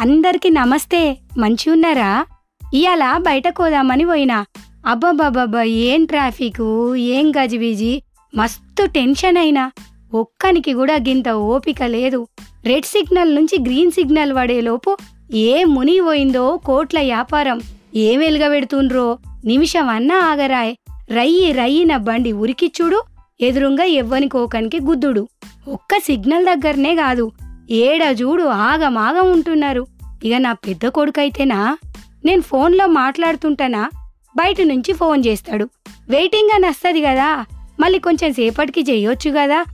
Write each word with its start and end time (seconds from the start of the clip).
అందరికీ 0.00 0.50
నమస్తే. 0.50 1.16
మంచి 1.38 1.70
ఉన్నారా? 1.70 2.26
ఇవాళ 2.74 3.16
బయటకు 3.18 3.62
పోదామని 3.62 4.04
పోయినా. 4.04 4.44
అబ్బబ్బబ్బబ్బా 4.86 5.62
ఏం 5.62 6.04
ట్రాఫిక్? 6.04 6.94
ఏం 6.96 7.30
గజిబిజి 7.30 8.02
మస్తు 8.34 8.86
టెన్షన్ 8.86 9.36
అయినా. 9.36 9.72
ఒక్కనికి 10.14 10.72
కూడా 10.72 10.94
గింత 10.94 11.28
ఓపిక 11.28 11.82
లేదు. 11.82 12.28
రెడ్ 12.64 12.84
సిగ్నల్ 12.84 13.34
నుంచి 13.34 13.62
గ్రీన్ 13.62 13.90
సిగ్నల్ 13.90 14.36
పడేలోపు 14.36 14.96
ఏ 15.34 15.64
ముని 15.64 16.00
పోయిందో 16.00 16.56
కోట్ల 16.56 16.98
వ్యాపారం. 16.98 17.60
ఏం 17.94 18.18
వెలుగబెడుతుండ్రో 18.18 19.18
నిమిషం 19.44 19.88
అన్నా 19.88 20.18
ఆగరాయ్. 20.18 20.74
రయ్యి 21.10 21.52
రయ్యిన 21.52 21.96
బండి 21.96 22.32
ఉరికిచ్చుడు 22.32 23.02
ఎదురుంగా 23.40 23.84
ఎవ్వనికోకనికి 23.84 24.80
గుద్దుడు. 24.80 25.28
ఒక్క 25.68 25.98
సిగ్నల్ 25.98 26.44
దగ్గరనే 26.44 26.94
కాదు. 26.94 27.32
ఏడ 27.70 28.16
చూడు 28.22 28.42
ఆగమాగం 28.42 29.32
ఉంటున్నారు. 29.32 29.86
ఇక 30.24 30.34
నా 30.34 30.52
పెద్ద 30.52 30.86
కొడుకైతేనా? 30.86 31.78
నేను 32.24 32.42
ఫోన్లో 32.42 32.86
మాట్లాడుతుంటానా? 32.86 33.90
బయట 34.36 34.60
నుంచి 34.60 34.92
ఫోన్ 34.92 35.22
చేస్తాడు. 35.26 35.68
వెయిటింగ్ 36.08 36.54
అని 36.54 36.68
వస్తుంది 36.68 37.02
కదా. 37.02 37.44
మళ్ళీ 37.80 37.98
కొంచెం 37.98 38.32
సేపటికి 38.32 38.80
చేయొచ్చు 38.80 39.30
కదా. 39.30 39.64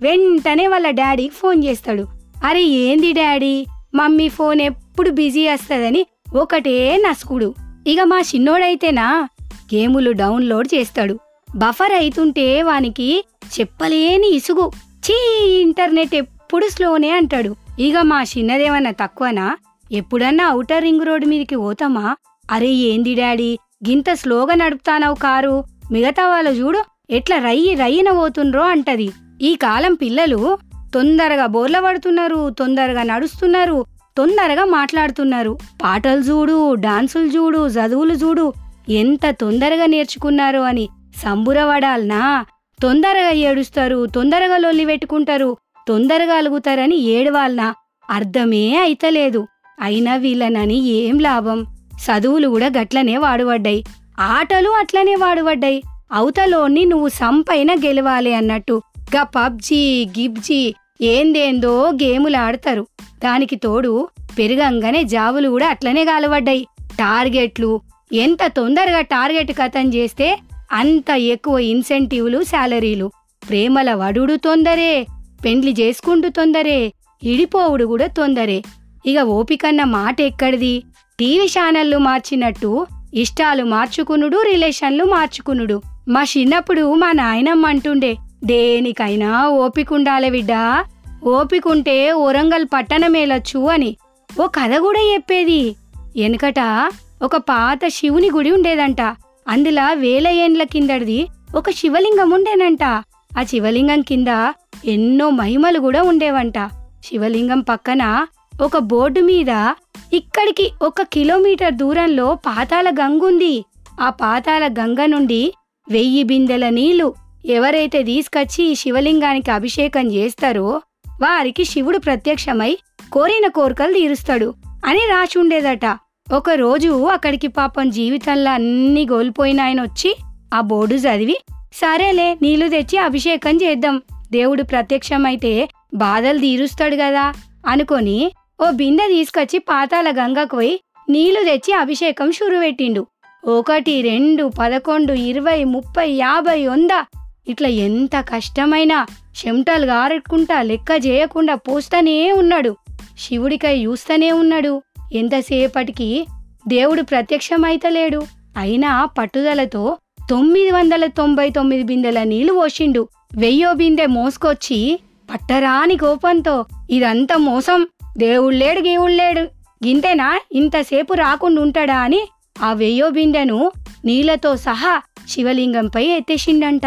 వెంటనే 0.00 0.66
వాళ్ళ 0.66 0.90
డాడీకి 0.90 1.34
ఫోన్ 1.34 1.64
చేస్తాడు. 1.64 2.06
అరే 2.44 2.62
ఏంది 2.62 3.12
డాడీ? 3.12 3.66
మమ్మీ 3.94 4.28
ఫోన్ 4.28 4.60
ఎప్పుడు 4.60 5.10
బిజీ 5.10 5.48
వస్తుందని 5.48 6.06
ఒకటే 6.36 6.96
నసుకుడు. 6.96 7.54
ఇక 7.86 8.00
మా 8.00 8.20
చిన్నోడైతేనా? 8.20 9.28
గేములు 9.74 10.10
డౌన్లోడ్ 10.10 10.68
చేస్తాడు. 10.74 11.18
బఫర్ 11.56 11.92
అయితుంటే 11.92 12.62
వానికి 12.62 13.24
చెప్పలేని 13.60 14.28
ఇసుగు. 14.28 14.70
చీ 14.98 15.40
ఇంటర్నెట్ 15.60 16.14
ఎప్పుడు 16.14 16.68
స్లోనే 16.68 17.10
అంటాడు. 17.10 17.56
ఇక 17.78 17.96
మా 17.96 18.22
చిన్నదేమన్నా 18.22 18.90
తక్కువనా? 18.90 19.56
ఎప్పుడన్నా 19.92 20.52
ఔటర్ 20.52 20.82
రింగ్ 20.82 21.06
రోడ్డు 21.06 21.26
మీదకి 21.26 21.56
పోతామా? 21.56 22.16
అరే 22.52 22.66
ఏంది 22.66 23.14
డాడీ 23.14 23.58
గింత 23.88 24.04
స్లోగా 24.12 24.54
నడుపుతానవు 24.54 25.14
కారు. 25.14 25.64
మిగతా 25.92 26.28
వాళ్ళు 26.28 26.50
చూడు 26.50 26.82
ఎట్లా 27.10 27.38
రయ్యి 27.38 27.74
రయ్యన 27.74 28.10
పోతుండ్రో 28.10 28.62
అంటది. 28.62 29.12
ఈ 29.42 29.54
కాలం 29.54 29.94
పిల్లలు 29.94 30.58
తొందరగా 30.94 31.46
బోర్ల 31.46 31.80
పడుతున్నారు 31.80 32.50
తొందరగా 32.50 33.02
నడుస్తున్నారు 33.02 33.84
తొందరగా 34.16 34.64
మాట్లాడుతున్నారు. 34.64 35.58
పాటలు 35.82 36.20
చూడు 36.20 36.74
డాన్సులు 36.74 37.26
చూడు 37.26 37.68
చదువులు 37.68 38.14
చూడు 38.14 38.52
ఎంత 38.88 39.30
తొందరగా 39.30 39.86
నేర్చుకున్నారు 39.86 40.58
అని. 40.58 40.88
సంబురపడాలనా 41.16 42.46
తొందరగా 42.82 43.30
ఏడుస్తారు 43.30 44.06
తొందరగా 44.06 44.56
లొల్లి 44.56 44.84
పెట్టుకుంటారు. 44.84 45.56
తొందరగా 45.88 46.34
అలుగుతారని 46.34 46.96
ఏడవాలనా? 46.96 47.74
అర్థమే 48.10 48.78
అయితలేదు. 48.78 49.46
అయినా 49.80 50.16
వీళ్ళనని 50.16 50.84
ఏం 50.88 51.18
లాభం? 51.18 51.66
చదువులు 51.96 52.48
కూడా 52.48 52.66
గట్లనే 52.66 53.16
వాడుబడ్డాయి. 53.16 53.84
ఆటలు 54.18 54.70
అట్లనే 54.70 55.14
వాడుబడ్డాయి. 55.14 55.82
అవతలోని 56.12 56.84
నువ్వు 56.84 57.08
సంపైన 57.08 57.74
గెలవాలి 57.74 58.34
అన్నట్టు. 58.34 58.82
గా 59.16 59.22
పబ్జీ 59.22 60.06
గిబ్జీ 60.18 60.74
ఏందేందో 61.02 61.90
గేములు 61.90 62.36
ఆడతారు. 62.36 62.86
దానికి 63.24 63.56
తోడు 63.56 64.08
పెరగంగానే 64.38 65.04
జాబులు 65.04 65.48
కూడా 65.48 65.68
అట్లనే 65.68 66.04
కాలబడ్డాయి 66.04 66.66
టార్గెట్లు 66.98 67.80
ఎంత 68.12 68.46
తొందరగా 68.46 69.00
టార్గెట్ 69.00 69.52
కథం 69.52 69.94
చేస్తే 69.94 70.38
అంత 70.72 71.10
ఎక్కువ 71.10 71.58
ఇన్సెంటివ్లు 71.58 72.44
శాలరీలు. 72.44 73.10
ప్రేమల 73.48 73.94
వడుడు 73.94 74.36
తొందరే. 74.36 75.06
పెండ్లి 75.44 75.72
చేసుకుంటూ 75.80 76.28
తొందరే 76.28 76.92
ఇడిపోవుడు 77.22 77.84
కూడా 77.84 78.06
తొందరే. 78.06 78.62
ఇక 79.06 79.18
ఓపికన్న 79.18 79.84
మాట 79.84 80.20
ఎక్కడిది 80.20 80.82
టీవీ 81.20 81.46
ఛానళ్ళు 81.46 81.98
మార్చినట్టు 81.98 82.86
ఇష్టాలు 83.14 83.64
మార్చుకునుడు 83.64 84.42
రిలేషన్లు 84.52 85.04
మార్చుకునుడు. 85.04 85.82
మా 86.08 86.22
చిన్నప్పుడు 86.22 86.94
మా 86.94 87.12
నాయనమ్మ 87.12 87.66
అంటుండే 87.66 88.16
దేనికైనా 88.44 89.48
ఓపికండాలే 89.48 90.30
బిడ్డా 90.30 90.84
ఓపికుంటే 91.24 92.12
వరంగల్ 92.12 92.64
పట్టణమేలొచ్చు 92.64 93.58
అని. 93.58 93.96
ఓ 94.40 94.46
కథ 94.46 94.76
కూడా 94.76 95.00
చెప్పేది. 95.00 95.76
వెనుకట 96.16 96.90
ఒక 97.22 97.36
పాత 97.36 97.78
శివుని 97.88 98.30
గుడి 98.30 98.50
ఉండేదంట. 98.50 99.00
అందులో 99.48 99.94
వేల 99.94 100.28
ఏండ్ల 100.28 100.62
కిందడిది 100.62 101.26
ఒక 101.56 101.70
శివలింగం 101.70 102.30
ఉండేనంట. 102.30 103.02
ఆ 103.38 103.42
శివలింగం 103.42 104.00
కింద 104.00 104.52
ఎన్నో 104.84 105.30
మహిమలు 105.30 105.78
కూడా 105.78 106.02
ఉండేవంట. 106.02 106.58
శివలింగం 107.04 107.60
పక్కన 107.60 108.26
ఒక 108.62 108.78
బోర్డు 108.78 109.20
మీద 109.20 109.72
ఇక్కడికి 110.12 110.72
ఒక 110.82 111.02
కిలోమీటర్ 111.02 111.74
దూరంలో 111.74 112.34
పాతాల 112.34 112.90
గంగుంది 112.90 113.64
ఆ 114.00 114.10
పాతాల 114.10 114.66
గంగ 114.66 115.06
నుండి 115.06 115.54
వెయ్యి 115.90 116.22
బిందెల 116.22 116.68
నీళ్ళు 116.68 117.14
ఎవరైతే 117.46 118.02
తీసుకొచ్చి 118.02 118.64
ఈ 118.64 118.74
శివలింగానికి 118.74 119.50
అభిషేకం 119.50 120.12
చేస్తారో 120.12 120.80
వారికి 121.22 121.64
శివుడు 121.64 121.98
ప్రత్యక్షమై 121.98 122.78
కోరిన 123.12 123.48
కోరికలు 123.48 123.92
తీరుస్తాడు 123.92 124.54
అని 124.86 124.98
రాసి 124.98 125.38
ఉండేదట. 125.38 125.98
ఒక 126.32 126.50
రోజు 126.50 127.04
అక్కడికి 127.04 127.48
పాపం 127.48 127.90
జీవితంలో 127.90 128.50
అన్ని 128.50 129.06
కోల్పోయిన 129.06 129.60
ఆయన 129.60 129.82
వచ్చి 129.82 130.16
ఆ 130.54 130.60
బోర్డు 130.60 130.94
చదివి 130.94 131.36
సరేలే 131.76 132.36
నీళ్ళు 132.42 132.68
తెచ్చి 132.68 132.98
అభిషేకం 132.98 133.56
చేద్దాం. 133.56 134.02
దేవుడు 134.32 134.62
ప్రత్యక్షమైతే 134.62 135.68
బాధలు 135.94 136.38
తీరుస్తాడు 136.38 136.96
కదా 136.96 137.34
అనుకొని 137.66 138.32
ఓ 138.60 138.70
బిందె 138.70 139.08
తీసుకొచ్చి 139.08 139.58
పాతాల 139.58 140.10
గంగకు 140.10 140.56
పోయి 140.56 140.80
నీళ్ళు 141.08 141.44
తెచ్చి 141.44 141.72
అభిషేకం 141.74 142.32
షురువెట్టిండు 142.32 143.06
ఒకటి 143.44 144.02
రెండు 144.02 144.52
పదకొండు 144.58 145.12
ఇరవై 145.12 145.64
ముప్పై 145.64 146.10
యాభై 146.10 146.66
వంద. 146.66 147.04
ఇట్లా 147.48 147.68
ఎంత 147.68 148.16
కష్టమైనా 148.20 149.06
చెమటలు 149.46 149.86
గారెట్టుకుంటా 149.86 150.62
లెక్క 150.62 151.06
చేయకుండా 151.06 151.54
పోస్తూనే 151.54 152.32
ఉన్నాడు. 152.32 152.76
శివుడికై 153.18 153.84
చూస్తూనే 153.84 154.32
ఉన్నాడు. 154.32 154.82
ఎంతసేపటికి 155.12 156.26
దేవుడు 156.68 157.02
ప్రత్యక్షమైతలేడు. 157.02 158.22
అయినా 158.56 159.04
పట్టుదలతో 159.04 159.96
తొమ్మిది 160.30 160.70
వందల 160.70 161.06
తొంభై 161.06 161.50
తొమ్మిది 161.50 161.82
బిందెల 161.82 162.22
నీళ్ళు 162.22 162.52
పోషిండు. 162.52 163.08
వెయ్యో 163.36 163.72
బిందె 163.72 164.06
మోసుకొచ్చి 164.06 165.00
పట్టరాని 165.32 165.96
కోపంతో 165.96 166.64
ఇదంతా 166.90 167.36
మోసం. 167.36 167.86
దేవుళ్ళేడు 168.18 168.80
గీవుళ్ళేడు. 168.80 169.40
గింతేనా? 169.86 170.40
ఇంతసేపు 170.52 171.14
రాకుండా 171.14 171.62
ఉంటాడా 171.62 171.96
అని 171.96 172.28
ఆ 172.62 172.72
వెయ్యో 172.72 173.10
బిందెను 173.10 173.72
నీళ్ళతో 174.04 174.56
సహా 174.56 175.02
శివలింగంపై 175.28 176.04
ఎత్తేసిండంట. 176.04 176.86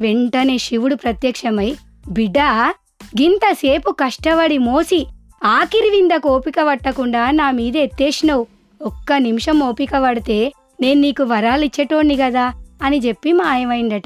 వెంటనే 0.00 0.58
శివుడు 0.58 0.94
ప్రత్యక్షమై 0.94 1.76
బిడ్డా 2.10 2.74
గింతసేపు 3.20 3.90
కష్టపడి 3.90 4.58
మోసి 4.58 5.06
ఆఖరి 5.44 5.90
విందకు 5.90 6.28
ఓపిక 6.28 6.54
పట్టకుండా 6.68 7.30
నా 7.30 7.50
మీద 7.50 7.76
ఎత్తేసినవు. 7.76 8.46
ఒక్క 8.82 9.12
నిమిషం 9.12 9.60
ఓపిక 9.60 9.90
పడితే 10.04 10.52
నేను 10.80 11.00
నీకు 11.00 11.22
వరాలు 11.22 11.64
ఇచ్చేటోణ్ణి 11.64 12.16
కదా. 12.16 12.52
అని 12.82 12.98
చెప్పి 12.98 13.32
మాయమైందట. 13.32 14.02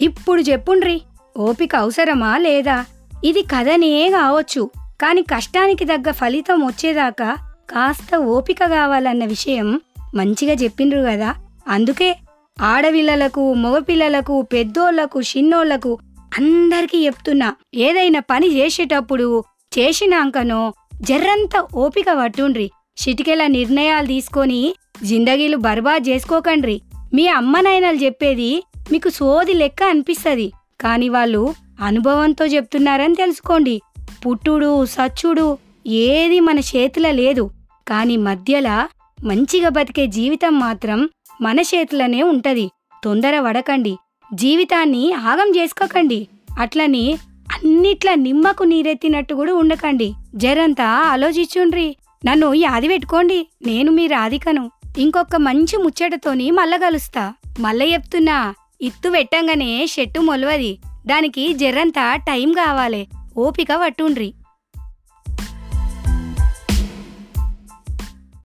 ఇప్పుడు 0.00 0.42
చెప్పుండ్రి 0.42 1.02
ఓపిక 1.36 1.76
అవసరమా 1.76 2.36
లేదా? 2.36 2.84
ఇది 3.24 3.42
కథనే 3.42 4.10
కావచ్చు 4.10 4.70
కాని 5.02 5.22
కష్టానికి 5.22 5.84
తగ్గ 5.84 6.10
ఫలితం 6.10 6.66
వచ్చేదాకా 6.66 7.36
కాస్త 7.70 8.16
ఓపిక 8.16 8.66
కావాలన్న 8.66 9.24
విషయం 9.24 9.80
మంచిగా 10.14 10.52
చెప్పిండ్రు 10.52 11.02
కదా. 11.02 11.34
అందుకే 11.68 12.16
ఆడపిల్లలకు 12.60 13.54
మగపిల్లలకు 13.54 14.42
పెద్దోళ్ళకు 14.42 15.20
చిన్నోళ్ళకు 15.20 15.98
అందరికీ 16.38 17.06
చెప్తున్నా 17.06 17.54
ఏదైనా 17.74 18.20
పని 18.20 18.56
చేసేటప్పుడు 18.56 19.44
చేసినాకనో 19.78 20.72
జర్రంత 21.02 21.66
ఓపిక 21.74 22.06
పట్టుండ్రి. 22.18 22.70
చిటికెల 23.00 23.46
నిర్ణయాలు 23.46 24.06
తీసుకొని 24.06 24.74
జిందగీలు 25.04 25.56
బర్బాద్ 25.56 26.08
చేసుకోకండ్రి. 26.08 26.80
మీ 27.14 27.26
అమ్మనైనలు 27.26 27.96
చెప్పేది 27.96 28.64
మీకు 28.92 29.08
సోది 29.08 29.54
లెక్క 29.54 29.82
అనిపిస్తుంది. 29.82 30.52
కాని 30.80 31.08
వాళ్ళు 31.08 31.54
అనుభవంతో 31.82 32.46
చెప్తున్నారని 32.46 33.14
తెలుసుకోండి. 33.14 33.80
పుట్టుడు 34.26 34.86
సచ్చుడు 34.86 35.58
ఏది 35.86 36.40
మన 36.40 36.58
చేతిలో 36.58 37.10
లేదు. 37.10 37.50
కాని 37.88 38.16
మధ్యలా 38.16 38.88
మంచిగా 39.24 39.68
బతికే 39.68 40.06
జీవితం 40.06 40.58
మాత్రం 40.58 41.08
మన 41.40 41.60
చేతిలోనే 41.60 42.22
ఉంటది. 42.22 42.70
తొందర 43.04 43.40
పడకండి 43.40 43.96
జీవితాన్ని 44.34 45.12
ఆగం 45.12 45.52
చేసుకోకండి. 45.56 46.28
అట్లని 46.58 47.18
అన్నిట్లా 47.52 48.14
నిమ్మకు 48.14 48.62
నీరెత్తినట్టు 48.62 49.34
కూడా 49.34 49.54
ఉండకండి. 49.54 50.12
జరంతా 50.34 50.84
ఆలోచించుండ్రి. 50.84 51.96
నన్ను 52.26 52.54
యాది 52.54 52.88
పెట్టుకోండి. 52.88 53.46
నేను 53.66 53.92
మీ 53.92 54.06
రాధికను. 54.06 54.70
ఇంకొక 54.98 55.36
మంచి 55.36 55.76
ముచ్చటతోని 55.76 56.50
మల్ల 56.50 56.76
కలుస్తా 56.76 57.34
మల్ల 57.60 57.82
చెప్తున్నా 57.82 58.54
ఇత్తు 58.82 59.10
పెట్టంగానే 59.10 59.86
షెట్టు 59.86 60.20
మొలవది. 60.20 60.78
దానికి 61.06 61.52
జర్రంతా 61.52 62.16
టైం 62.16 62.52
కావాలి. 62.52 63.08
ఓపిక 63.36 63.68
పట్టుండ్రి. 63.82 64.34